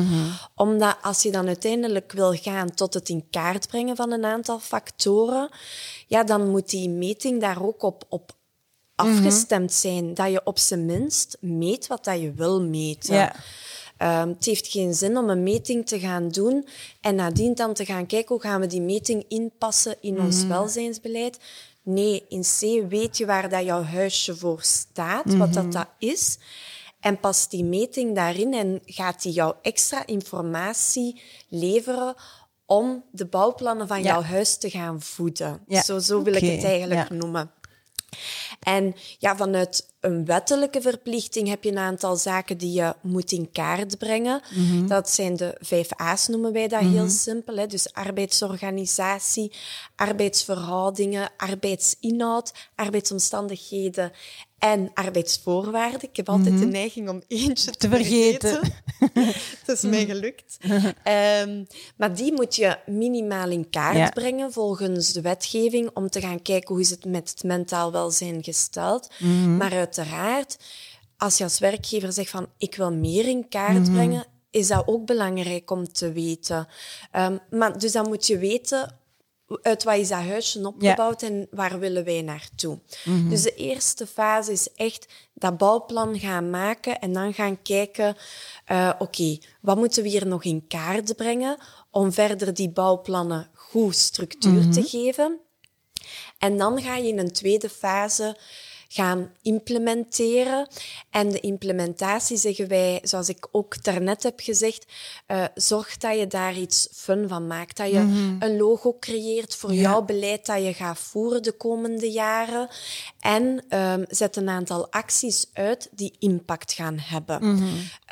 [0.55, 4.59] Omdat als je dan uiteindelijk wil gaan tot het in kaart brengen van een aantal
[4.59, 5.49] factoren,
[6.07, 8.33] ja, dan moet die meting daar ook op, op
[8.95, 10.15] afgestemd zijn.
[10.15, 13.15] Dat je op zijn minst meet wat dat je wil meten.
[13.15, 13.35] Ja.
[14.03, 16.67] Ehm, het heeft geen zin om een meting te gaan doen
[17.01, 21.39] en nadien dan te gaan kijken hoe gaan we die meting inpassen in ons welzijnsbeleid.
[21.83, 26.39] Nee, in C weet je waar dat jouw huisje voor staat, wat dat, dat is.
[27.01, 32.15] En past die meting daarin en gaat die jou extra informatie leveren
[32.67, 34.05] om de bouwplannen van Ja.
[34.05, 35.61] jouw huis te gaan voeden.
[35.67, 37.15] Ja, Zo, zo wil ik het eigenlijk ja.
[37.15, 37.51] noemen.
[38.61, 43.51] En ja, vanuit een wettelijke verplichting heb je een aantal zaken die je moet in
[43.53, 44.41] kaart brengen.
[44.55, 44.87] Mhm.
[44.87, 47.57] Dat zijn de vijf A's, noemen wij dat heel simpel.
[47.57, 47.67] Hè?
[47.67, 49.53] Dus arbeidsorganisatie,
[49.97, 54.13] arbeidsverhoudingen, arbeidsinhoud, arbeidsomstandigheden
[54.63, 56.03] en arbeidsvoorwaarden.
[56.09, 57.97] Ik heb altijd de neiging om eentje te, Mhm.
[57.97, 58.61] Te vergeten.
[59.65, 60.57] Het is mij gelukt.
[61.03, 61.65] Ehm,
[61.97, 64.09] maar die moet je minimaal in kaart Ja.
[64.11, 68.43] brengen volgens de wetgeving om te gaan kijken hoe is het met het mentaal welzijn
[68.45, 69.11] gesteld.
[69.19, 69.57] Mhm.
[69.57, 70.59] Maar uiteraard,
[71.17, 73.93] als je als werkgever zegt van ik wil meer in kaart Mhm.
[73.93, 76.67] brengen, is dat ook belangrijk om te weten.
[77.11, 79.01] Ehm, maar dus dan moet je weten
[79.63, 82.79] uit wat is dat huisje opgebouwd en waar willen wij naartoe.
[83.05, 83.29] Mhm.
[83.29, 88.17] Dus de eerste fase is echt dat bouwplan gaan maken en dan gaan kijken,
[88.71, 91.57] uh, oké, wat moeten we hier nog in kaart brengen
[91.91, 95.39] om verder die bouwplannen goed structuur te geven.
[96.39, 98.37] En dan ga je in een tweede fase
[98.93, 100.69] gaan implementeren.
[101.11, 104.87] En de implementatie zeggen wij, zoals ik ook daarnet heb gezegd,
[105.29, 107.77] uh, zorg dat je daar iets fun van maakt.
[107.77, 108.37] Dat je Mhm.
[108.39, 112.69] een logo creëert voor jouw beleid dat je gaat voeren de komende jaren.
[113.21, 117.45] En um, zet een aantal acties uit die impact gaan hebben.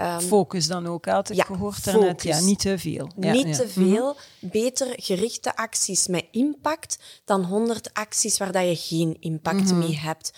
[0.01, 2.23] Um, focus dan ook, ik ja, gehoord daarnet.
[2.23, 3.11] Ja, niet te veel.
[3.21, 4.16] Ja, niet te veel.
[4.38, 10.33] Beter gerichte acties met impact dan 100 acties waar dat je geen impact mee hebt.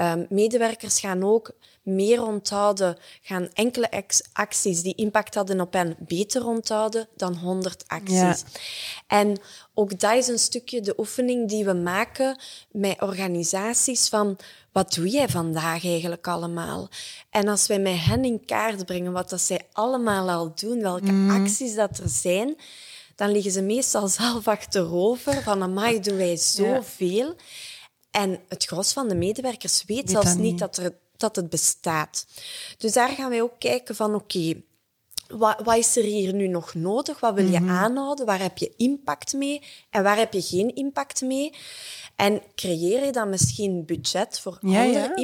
[0.00, 6.46] Um, medewerkers gaan ook meer onthouden, gaan enkele acties die impact hadden op hen beter
[6.46, 8.18] onthouden dan 100 acties.
[8.18, 8.36] Ja.
[9.06, 9.36] En
[9.74, 12.38] ook dat is een stukje de oefening die we maken
[12.70, 14.38] met organisaties van
[14.72, 16.88] wat doe jij vandaag eigenlijk allemaal?
[17.30, 21.26] En als wij met hen in kaart brengen wat dat zij allemaal al doen, welke
[21.30, 22.56] acties dat er zijn,
[23.16, 27.34] dan liggen ze meestal zelf achterover van amai, doen wij zoveel.
[28.12, 32.26] En het gros van de medewerkers weet, Weet zelfs niet dat, er, dat het bestaat.
[32.78, 34.62] Dus daar gaan wij ook kijken van oké,
[35.28, 37.20] wat, wat is er hier nu nog nodig?
[37.20, 37.70] Wat wil je Mhm.
[37.70, 38.26] aanhouden?
[38.26, 39.62] Waar heb je impact mee?
[39.90, 41.54] En waar heb je geen impact mee?
[42.16, 45.14] En creëer je dan misschien budget voor Ja, andere ja,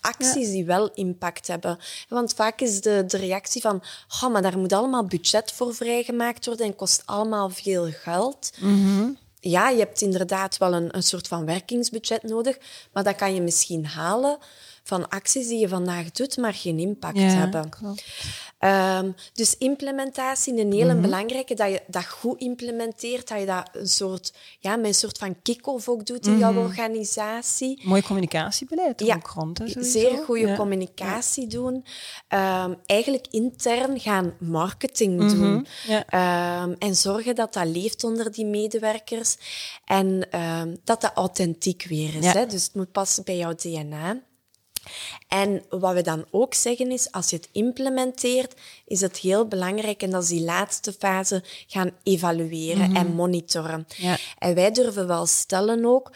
[0.00, 1.78] acties die wel impact hebben.
[2.08, 3.82] Want vaak is de, de reactie van,
[4.22, 8.50] oh, maar daar moet allemaal budget voor vrijgemaakt worden en kost allemaal veel geld.
[8.60, 9.10] Mhm.
[9.44, 12.58] Ja, je hebt inderdaad wel een, een soort van werkingsbudget nodig,
[12.92, 14.38] maar dat kan je misschien halen
[14.82, 17.68] van acties die je vandaag doet, maar geen impact Ja, hebben.
[17.68, 18.04] klopt.
[18.62, 21.02] Ehm, dus implementatie, een hele Mhm.
[21.02, 25.18] belangrijke, dat je dat goed implementeert, dat je dat een soort, ja, met een soort
[25.18, 27.80] van kick-off ook doet in jouw organisatie.
[27.84, 29.58] Mooi communicatiebeleid Ja, ook rond.
[29.58, 30.56] Hè, zeer goede Ja.
[30.56, 31.84] communicatie doen.
[32.28, 35.54] Ehm, eigenlijk intern gaan marketing doen.
[35.54, 36.04] Mhm, ja.
[36.06, 39.36] Ehm, en zorgen dat dat leeft onder die medewerkers.
[39.84, 40.28] En
[40.84, 42.32] dat dat authentiek weer is.
[42.32, 42.46] Hè?
[42.46, 44.20] Dus het moet passen bij jouw DNA.
[45.28, 48.54] En wat we dan ook zeggen is, als je het implementeert,
[48.86, 53.86] is het heel belangrijk, en dat is die laatste fase, gaan evalueren en monitoren.
[53.88, 54.06] Mhm.
[54.06, 54.16] Ja.
[54.38, 56.10] En wij durven wel stellen ook,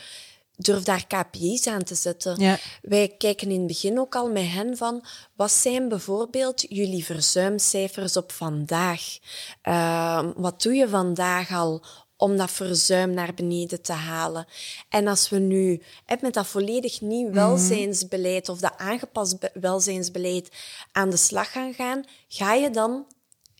[0.56, 2.40] durf daar KPI's aan te zetten.
[2.40, 2.58] Ja.
[2.82, 5.04] Wij kijken in het begin ook al met hen van,
[5.36, 9.18] wat zijn bijvoorbeeld jullie verzuimcijfers op vandaag?
[9.62, 11.84] Ehm, wat doe je vandaag al
[12.16, 14.46] om dat verzuim naar beneden te halen?
[14.88, 15.82] En als we nu
[16.20, 20.48] met dat volledig nieuw welzijnsbeleid of dat aangepast be- welzijnsbeleid
[20.92, 23.06] aan de slag gaan gaan, ga je dan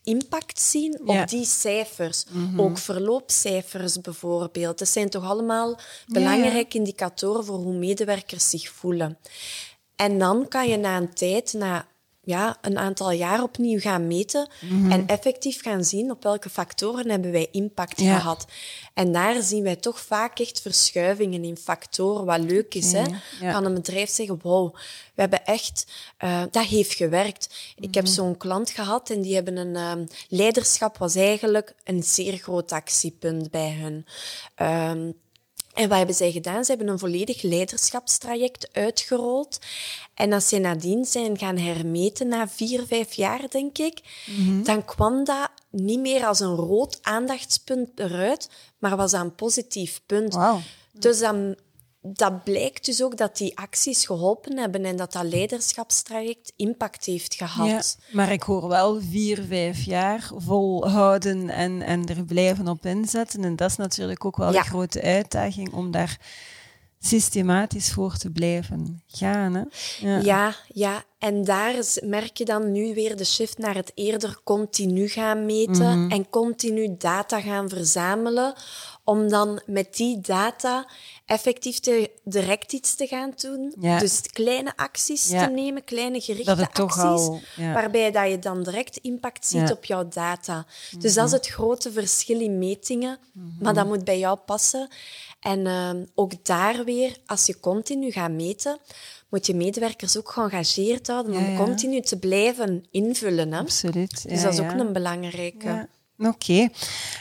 [0.03, 1.25] impact zien op Ja.
[1.25, 2.25] die cijfers.
[2.57, 4.79] Ook verloopcijfers bijvoorbeeld.
[4.79, 9.17] Dat zijn toch allemaal belangrijke indicatoren voor hoe medewerkers zich voelen.
[9.95, 11.87] En dan kan je na een tijd, na
[12.27, 14.49] ja, een aantal jaar opnieuw gaan meten
[14.89, 18.17] en effectief gaan zien op welke factoren hebben wij impact Ja.
[18.17, 18.45] gehad.
[18.93, 22.91] En daar zien wij toch vaak echt verschuivingen in factoren, wat leuk is.
[22.91, 23.03] Hè?
[23.41, 23.51] Ja.
[23.51, 24.73] Kan een bedrijf zeggen, wow,
[25.13, 25.85] we hebben echt,
[26.17, 27.73] eh, dat heeft gewerkt.
[27.79, 32.37] Ik heb zo'n klant gehad en die hebben een ehm, leiderschap was eigenlijk een zeer
[32.37, 34.05] groot actiepunt bij hun.
[34.55, 35.11] Ehm,
[35.77, 36.65] en wat hebben zij gedaan?
[36.65, 39.59] Ze hebben een volledig leiderschapstraject uitgerold.
[40.13, 43.99] En als ze nadien zijn gaan hermeten, na vier, vijf jaar, denk ik,
[44.63, 50.01] dan kwam dat niet meer als een rood aandachtspunt eruit, maar was dat een positief
[50.05, 50.33] punt.
[50.33, 50.59] Wauw.
[50.91, 51.55] Dus dan,
[52.13, 57.33] dat blijkt dus ook dat die acties geholpen hebben en dat dat leiderschapstraject impact heeft
[57.35, 57.67] gehad.
[58.07, 63.43] Ja, maar ik hoor wel vier, vijf jaar volhouden en, en er blijven op inzetten.
[63.43, 64.59] En dat is natuurlijk ook wel Ja.
[64.59, 66.17] een grote uitdaging om daar
[66.99, 69.53] systematisch voor te blijven gaan.
[69.53, 69.61] Hè?
[70.07, 70.19] Ja.
[70.19, 71.03] Ja, ja.
[71.19, 75.45] En daar is- merk je dan nu weer de shift naar het eerder continu gaan
[75.45, 76.11] meten Mhm.
[76.11, 78.53] en continu data gaan verzamelen,
[79.03, 80.89] om dan met die data
[81.27, 83.73] effectief te, direct iets te gaan doen.
[83.79, 83.99] Ja.
[83.99, 85.45] Dus kleine acties Ja.
[85.45, 87.73] te nemen, kleine gerichte Dat het toch acties, al, ja.
[87.73, 89.61] waarbij dat je dan direct impact ziet.
[89.61, 89.71] Mhm.
[89.71, 90.65] op jouw data.
[90.99, 93.17] Dus dat is het grote verschil in metingen,
[93.59, 94.87] maar dat moet bij jou passen.
[95.39, 98.77] En ehm, ook daar weer, als je continu gaat meten,
[99.29, 103.51] moet je medewerkers ook geëngageerd houden om continu te blijven invullen.
[103.53, 103.59] Hè?
[103.59, 104.29] Absoluut.
[104.29, 105.87] Dus dat is ook een belangrijke.
[106.17, 106.69] Oké.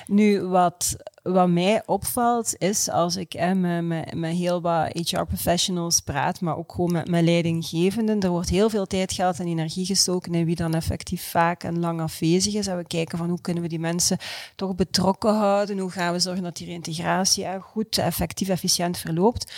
[0.07, 0.97] Nu, wat
[1.33, 6.73] wat mij opvalt is als ik met, met, met heel wat HR-professionals praat, maar ook
[6.73, 10.57] gewoon met mijn leidinggevenden, er wordt heel veel tijd, geld en energie gestoken in wie
[10.57, 12.67] dan effectief vaak en lang afwezig is.
[12.67, 14.19] En we kijken van hoe kunnen we die mensen
[14.57, 19.53] toch betrokken houden, hoe gaan we zorgen dat die reintegratie goed, effectief, efficiënt verloopt.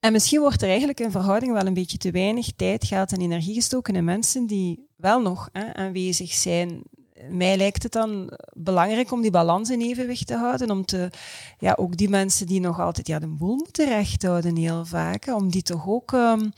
[0.00, 3.20] En misschien wordt er eigenlijk in verhouding wel een beetje te weinig tijd, geld en
[3.20, 6.82] energie gestoken in mensen die wel nog hè, aanwezig zijn.
[7.30, 11.10] Mij lijkt het dan belangrijk om die balans in evenwicht te houden, om te,
[11.58, 15.50] ja, ook die mensen die nog altijd ja, de boel moeten houden heel vaak, om
[15.50, 16.52] die toch ook um,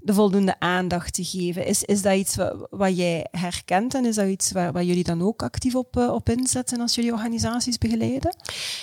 [0.00, 1.66] de voldoende aandacht te geven.
[1.66, 2.36] Is, is dat iets
[2.70, 6.28] wat, jij herkent en is dat iets waar, jullie dan ook actief op, uh, op
[6.28, 8.36] inzetten als jullie organisaties begeleiden?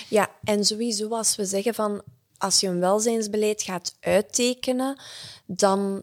[0.08, 2.02] Ja, en sowieso als we zeggen van
[2.38, 5.00] als je een welzijnsbeleid gaat uittekenen,
[5.46, 6.02] dan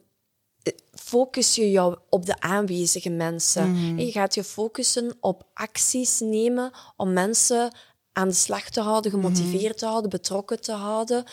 [1.12, 3.71] focus je jou op de aanwezige mensen.
[3.71, 4.00] Mm.
[4.00, 7.71] Je gaat je focussen op acties nemen om mensen
[8.13, 11.24] aan de slag te houden, gemotiveerd te houden, betrokken te houden.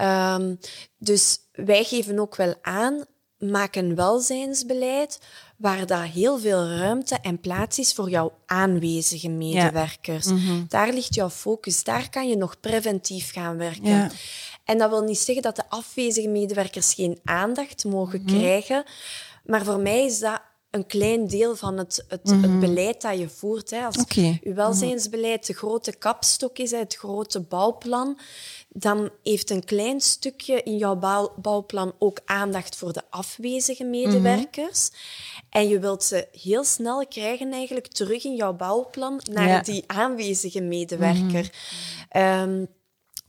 [0.00, 0.58] Um,
[0.98, 3.04] dus wij geven ook wel aan,
[3.38, 5.20] maak een welzijnsbeleid
[5.56, 10.26] waar daar heel veel ruimte en plaats is voor jouw aanwezige medewerkers.
[10.26, 10.32] Ja.
[10.32, 10.64] Mm -hmm.
[10.68, 11.84] Daar ligt jouw focus.
[11.84, 13.88] Daar kan je nog preventief gaan werken.
[13.88, 14.10] Ja.
[14.64, 18.38] En dat wil niet zeggen dat de afwezige medewerkers geen aandacht mogen mm -hmm.
[18.38, 18.84] krijgen.
[19.44, 20.40] Maar voor mij is dat
[20.72, 22.50] een klein deel van het, het, mm -hmm.
[22.50, 23.70] het beleid dat je voert.
[23.70, 23.84] Hè.
[23.84, 24.40] Als okay.
[24.42, 28.18] je welzijnsbeleid de grote kapstok is, het grote bouwplan,
[28.68, 34.90] dan heeft een klein stukje in jouw bouw, bouwplan ook aandacht voor de afwezige medewerkers.
[34.90, 35.46] Mm -hmm.
[35.50, 39.60] En je wilt ze heel snel krijgen eigenlijk terug in jouw bouwplan naar ja.
[39.60, 41.50] die aanwezige medewerker.
[41.50, 42.60] Mm -hmm.
[42.60, 42.68] um,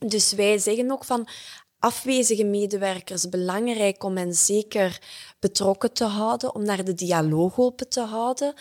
[0.07, 1.27] dus wij zeggen ook van
[1.79, 5.01] afwezige medewerkers belangrijk om hen zeker
[5.39, 8.53] betrokken te houden, om naar de dialoog open te houden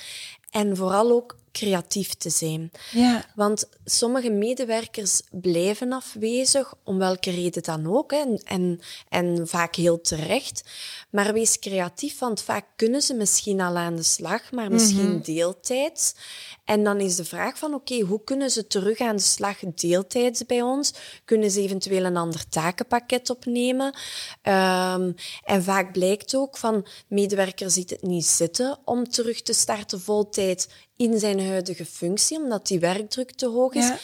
[0.53, 2.71] en vooral ook creatief te zijn.
[2.91, 3.25] Ja.
[3.35, 10.01] Want sommige medewerkers blijven afwezig, om welke reden dan ook, hè, en, en vaak heel
[10.01, 10.63] terecht.
[11.11, 15.11] Maar wees creatief, want vaak kunnen ze misschien al aan de slag, maar misschien mm
[15.11, 15.23] -hmm.
[15.23, 16.15] deeltijds.
[16.65, 19.59] En dan is de vraag van, oké, okay, hoe kunnen ze terug aan de slag
[19.75, 20.95] deeltijds bij ons?
[21.25, 23.87] Kunnen ze eventueel een ander takenpakket opnemen?
[23.87, 30.01] Um, en vaak blijkt ook van, medewerker ziet het niet zitten om terug te starten
[30.97, 33.87] in zijn huidige functie, omdat die werkdruk te hoog is.
[33.87, 33.99] Ja.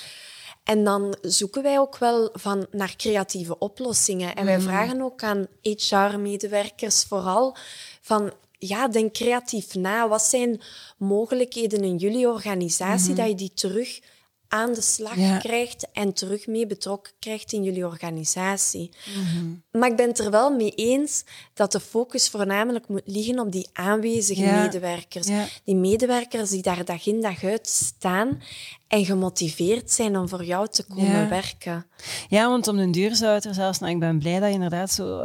[0.64, 4.35] En dan zoeken wij ook wel van naar creatieve oplossingen.
[4.35, 4.62] En wij mm.
[4.62, 7.57] vragen ook aan HR-medewerkers vooral
[8.01, 10.09] van ja, denk creatief na.
[10.09, 10.61] Wat zijn
[10.96, 13.16] mogelijkheden in jullie organisatie mm -hmm.
[13.16, 14.01] dat je die terug
[14.48, 15.38] aan de slag ja.
[15.38, 18.90] krijgt en terug mee betrokken krijgt in jullie organisatie.
[19.14, 19.62] Mm -hmm.
[19.70, 23.52] Maar ik ben het er wel mee eens dat de focus voornamelijk moet liggen op
[23.52, 24.62] die aanwezige ja.
[24.62, 25.26] medewerkers.
[25.26, 25.46] Ja.
[25.64, 28.42] Die medewerkers die daar dag in dag uit staan
[28.88, 31.87] en gemotiveerd zijn om voor jou te komen werken.
[32.28, 34.54] Ja, want om den duur zou het er zelfs, nou, ik ben blij dat je
[34.54, 35.22] inderdaad zo,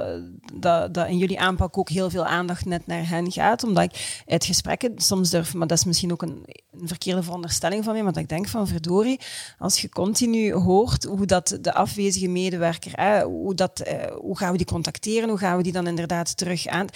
[0.53, 4.23] dat, dat in jullie aanpak ook heel veel aandacht net naar hen gaat, omdat ik
[4.27, 8.03] uit gesprekken soms durf, maar dat is misschien ook een, een verkeerde veronderstelling van mij,
[8.03, 9.12] dat ik denk van verdorie,
[9.57, 14.57] als je continu hoort hoe dat de afwezige medewerker, hoe, dat, eh, hoe gaan we
[14.57, 16.87] die contacteren, hoe gaan we die dan inderdaad terug aan...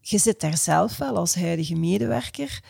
[0.00, 2.60] Je zit daar zelf wel als huidige medewerker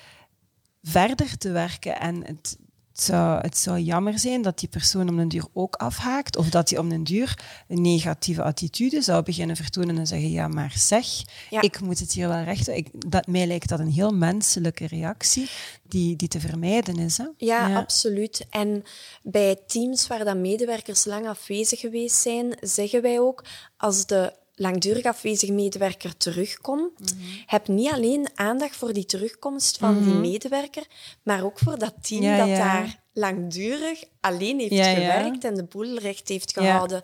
[0.82, 2.58] verder te werken en het,
[2.96, 6.48] het zou, het zou jammer zijn dat die persoon om den duur ook afhaakt of
[6.48, 10.72] dat hij om den duur een negatieve attitude zou beginnen vertonen en zeggen, ja, maar
[10.76, 11.06] zeg,
[11.50, 11.60] ja.
[11.60, 12.76] ik moet het hier wel rechten.
[12.76, 15.48] Ik, dat, mij lijkt dat een heel menselijke reactie
[15.82, 17.18] die, die te vermijden is.
[17.18, 17.24] Hè?
[17.36, 18.46] Ja, ja, absoluut.
[18.50, 18.84] En
[19.22, 23.44] bij teams waar dan medewerkers lang afwezig geweest zijn, zeggen wij ook,
[23.76, 27.42] als de langdurig afwezige medewerker terugkomt, mm -hmm.
[27.46, 30.22] heb niet alleen aandacht voor die terugkomst van mm -hmm.
[30.22, 30.86] die medewerker,
[31.22, 32.56] maar ook voor dat team ja, dat ja.
[32.56, 37.02] daar langdurig alleen heeft ja, gewerkt en de boel recht heeft gehouden.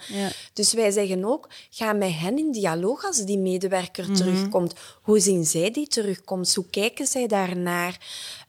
[0.52, 4.16] Dus wij zeggen ook, ga met hen in dialoog als die medewerker mm -hmm.
[4.16, 4.74] terugkomt.
[5.02, 6.54] Hoe zien zij die terugkomst?
[6.54, 8.00] Hoe kijken zij daarnaar?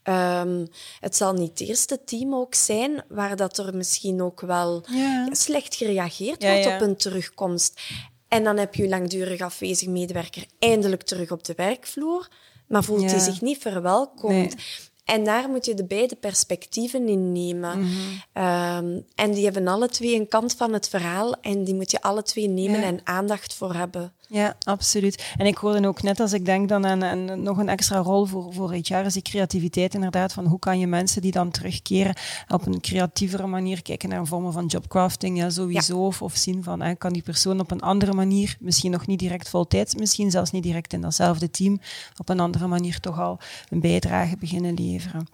[0.08, 0.68] Um,
[1.00, 4.84] het zal niet het eerste team ook zijn waar dat er misschien ook wel
[5.30, 7.80] slecht gereageerd wordt op een terugkomst.
[8.34, 12.28] En dan heb je langdurig afwezig medewerker eindelijk terug op de werkvloer,
[12.66, 14.30] maar voelt hij zich niet verwelkomd.
[14.30, 14.64] Nee.
[15.04, 17.78] En daar moet je de beide perspectieven in nemen.
[17.78, 18.44] Mm -hmm.
[18.44, 22.02] um, en die hebben alle twee een kant van het verhaal en die moet je
[22.02, 22.86] alle twee nemen ja.
[22.86, 24.12] en aandacht voor hebben.
[24.34, 25.32] Ja, absoluut.
[25.36, 28.24] En ik hoorde ook net als ik denk dan aan, aan nog een extra rol
[28.24, 30.32] voor, voor HR is die creativiteit inderdaad.
[30.32, 32.14] Van hoe kan je mensen die dan terugkeren
[32.48, 36.06] op een creatievere manier kijken naar vormen van jobcrafting, ja, sowieso.
[36.06, 39.18] Of, of zien van, hè, kan die persoon op een andere manier, misschien nog niet
[39.18, 41.80] direct voltijds, misschien zelfs niet direct in datzelfde team,
[42.16, 45.26] op een andere manier toch al een bijdrage beginnen leveren.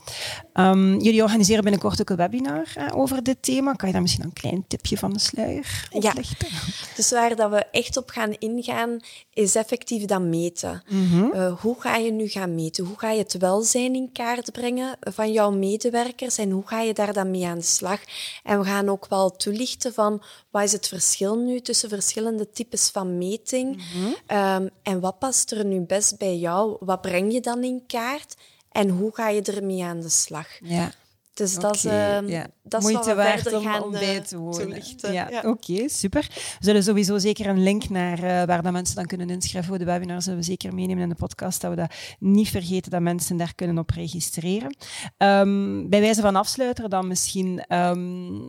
[0.54, 3.72] Um, jullie organiseren binnenkort ook een webinar hè, over dit thema.
[3.72, 6.48] Kan je daar misschien een klein tipje van de sluier oplichten?
[6.50, 6.58] Ja,
[6.96, 8.89] dus waar dat we echt op gaan ingaan,
[9.32, 10.82] is effectief dat meten.
[10.88, 11.30] Mhm.
[11.30, 12.84] Eh, hoe ga je nu gaan meten?
[12.84, 16.94] Hoe ga je het welzijn in kaart brengen van jouw medewerkers en hoe ga je
[16.94, 18.00] daar dan mee aan de slag?
[18.42, 22.88] En we gaan ook wel toelichten van wat is het verschil nu tussen verschillende types
[22.88, 24.12] van meting mhm.
[24.26, 26.76] ehm, en wat past er nu best bij jou?
[26.80, 28.36] Wat breng je dan in kaart?
[28.70, 30.46] En hoe ga je ermee aan de slag?
[30.60, 30.92] Ja.
[31.34, 32.46] Dus dat is, uh, ja.
[32.70, 34.82] Dat is Moeite waard om, gaan, om bij eh, te wonen.
[34.96, 35.42] Ja, ja.
[35.44, 36.26] oké, super.
[36.30, 39.78] We zullen sowieso zeker een link naar uh, waar dat mensen dan kunnen inschrijven voor
[39.78, 43.00] de webinar zullen we zeker meenemen in de podcast, dat we dat niet vergeten dat
[43.00, 44.76] mensen daar kunnen op registreren.
[45.18, 48.42] Um, bij wijze van afsluiter dan misschien, um,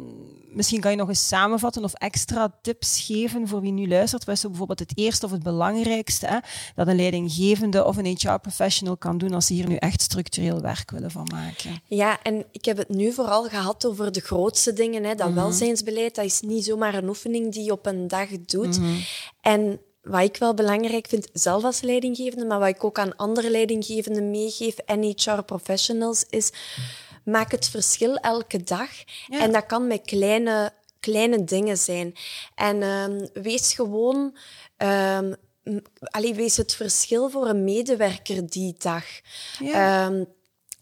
[0.54, 4.24] misschien kan je nog eens samenvatten of extra tips geven voor wie nu luistert.
[4.24, 6.38] Wat is bijvoorbeeld het eerste of het belangrijkste hè,
[6.76, 10.92] dat een leidinggevende of een HR-professional kan doen als ze hier nu echt structureel werk
[10.92, 11.82] willen van maken?
[11.86, 15.04] Ja, en ik heb het nu vooral gehad over de grootste dingen.
[15.04, 15.16] Hè.
[15.16, 15.36] Dat mhm.
[15.36, 18.80] welzijnsbeleid, dat is niet zomaar een oefening die je op een dag doet.
[18.80, 19.00] Mhm.
[19.42, 23.50] En wat ik wel belangrijk vind, zelf als leidinggevende, maar wat ik ook aan andere
[23.50, 26.52] leidinggevenden meegeef en HR-professionals, is
[27.24, 28.90] maak het verschil elke dag.
[29.30, 32.14] En dat kan met kleine, kleine dingen zijn.
[32.56, 34.38] En um, wees gewoon...
[34.78, 35.36] Um,
[36.00, 39.06] allee, wees het verschil voor een medewerker die dag.
[39.60, 40.06] Ja.
[40.06, 40.28] Um,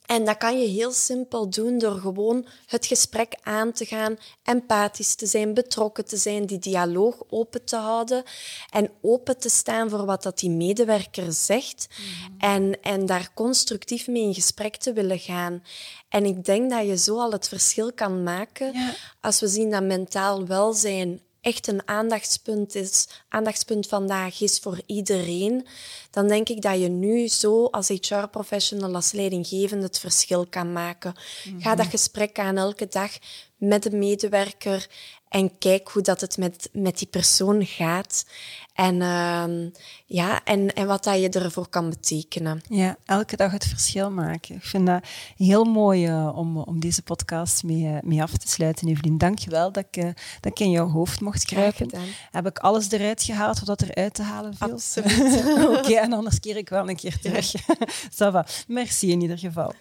[0.10, 5.16] en dat kan je heel simpel doen door gewoon het gesprek aan te gaan, empathisch
[5.16, 8.24] te zijn, betrokken te zijn, die dialoog open te houden
[8.70, 12.52] en open te staan voor wat dat die medewerker zegt mhm.
[12.52, 15.64] en, en daar constructief mee in gesprek te willen gaan.
[16.10, 18.74] En ik denk dat je zo al het verschil kan maken
[19.22, 25.68] als we zien dat mentaal welzijn echt een aandachtspunt is, aandachtspunt vandaag is voor iedereen,
[26.12, 31.14] dan denk ik dat je nu zo als HR-professional, als leidinggevende het verschil kan maken.
[31.60, 31.90] Ga dat mhm.
[31.90, 33.12] gesprek aan elke dag
[33.58, 34.88] met de medewerker
[35.30, 38.26] en kijk hoe dat het met, met die persoon gaat.
[38.74, 39.72] En, uh,
[40.06, 42.62] ja, en, en wat dat je ervoor kan betekenen.
[42.70, 44.56] Ja, elke dag het verschil maken.
[44.56, 45.04] Ik vind dat
[45.38, 49.18] heel mooi uh, om, om deze podcast mee, uh, mee af te sluiten, Evelien.
[49.18, 50.06] Dank je wel dat ik, uh,
[50.40, 51.90] dat ik in jouw hoofd mocht kruipen.
[52.32, 54.72] Heb ik alles eruit gehaald wat er uit te halen viel?
[54.72, 55.46] Absoluut.
[55.78, 57.52] Oké, en anders keer ik wel een keer terug.
[58.18, 58.46] Ja.
[58.68, 59.74] Merci in ieder geval.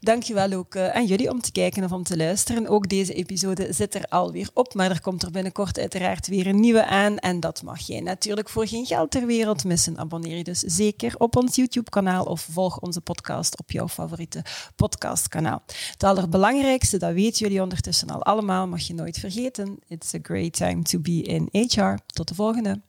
[0.00, 2.68] Dank je wel ook aan jullie om te kijken of om te luisteren.
[2.68, 6.60] Ook deze episode zit er alweer op, maar er komt er binnenkort uiteraard weer een
[6.60, 7.18] nieuwe aan.
[7.18, 9.98] En dat mag jij natuurlijk voor geen geld ter wereld missen.
[9.98, 14.44] Abonneer je dus zeker op ons YouTube-kanaal of volg onze podcast op jouw favoriete
[14.76, 15.62] podcastkanaal.
[15.92, 19.78] Het allerbelangrijkste, dat weten jullie ondertussen al allemaal, mag je nooit vergeten.
[19.88, 21.94] It's a great time to be in HR.
[22.06, 22.80] Tot de volgende.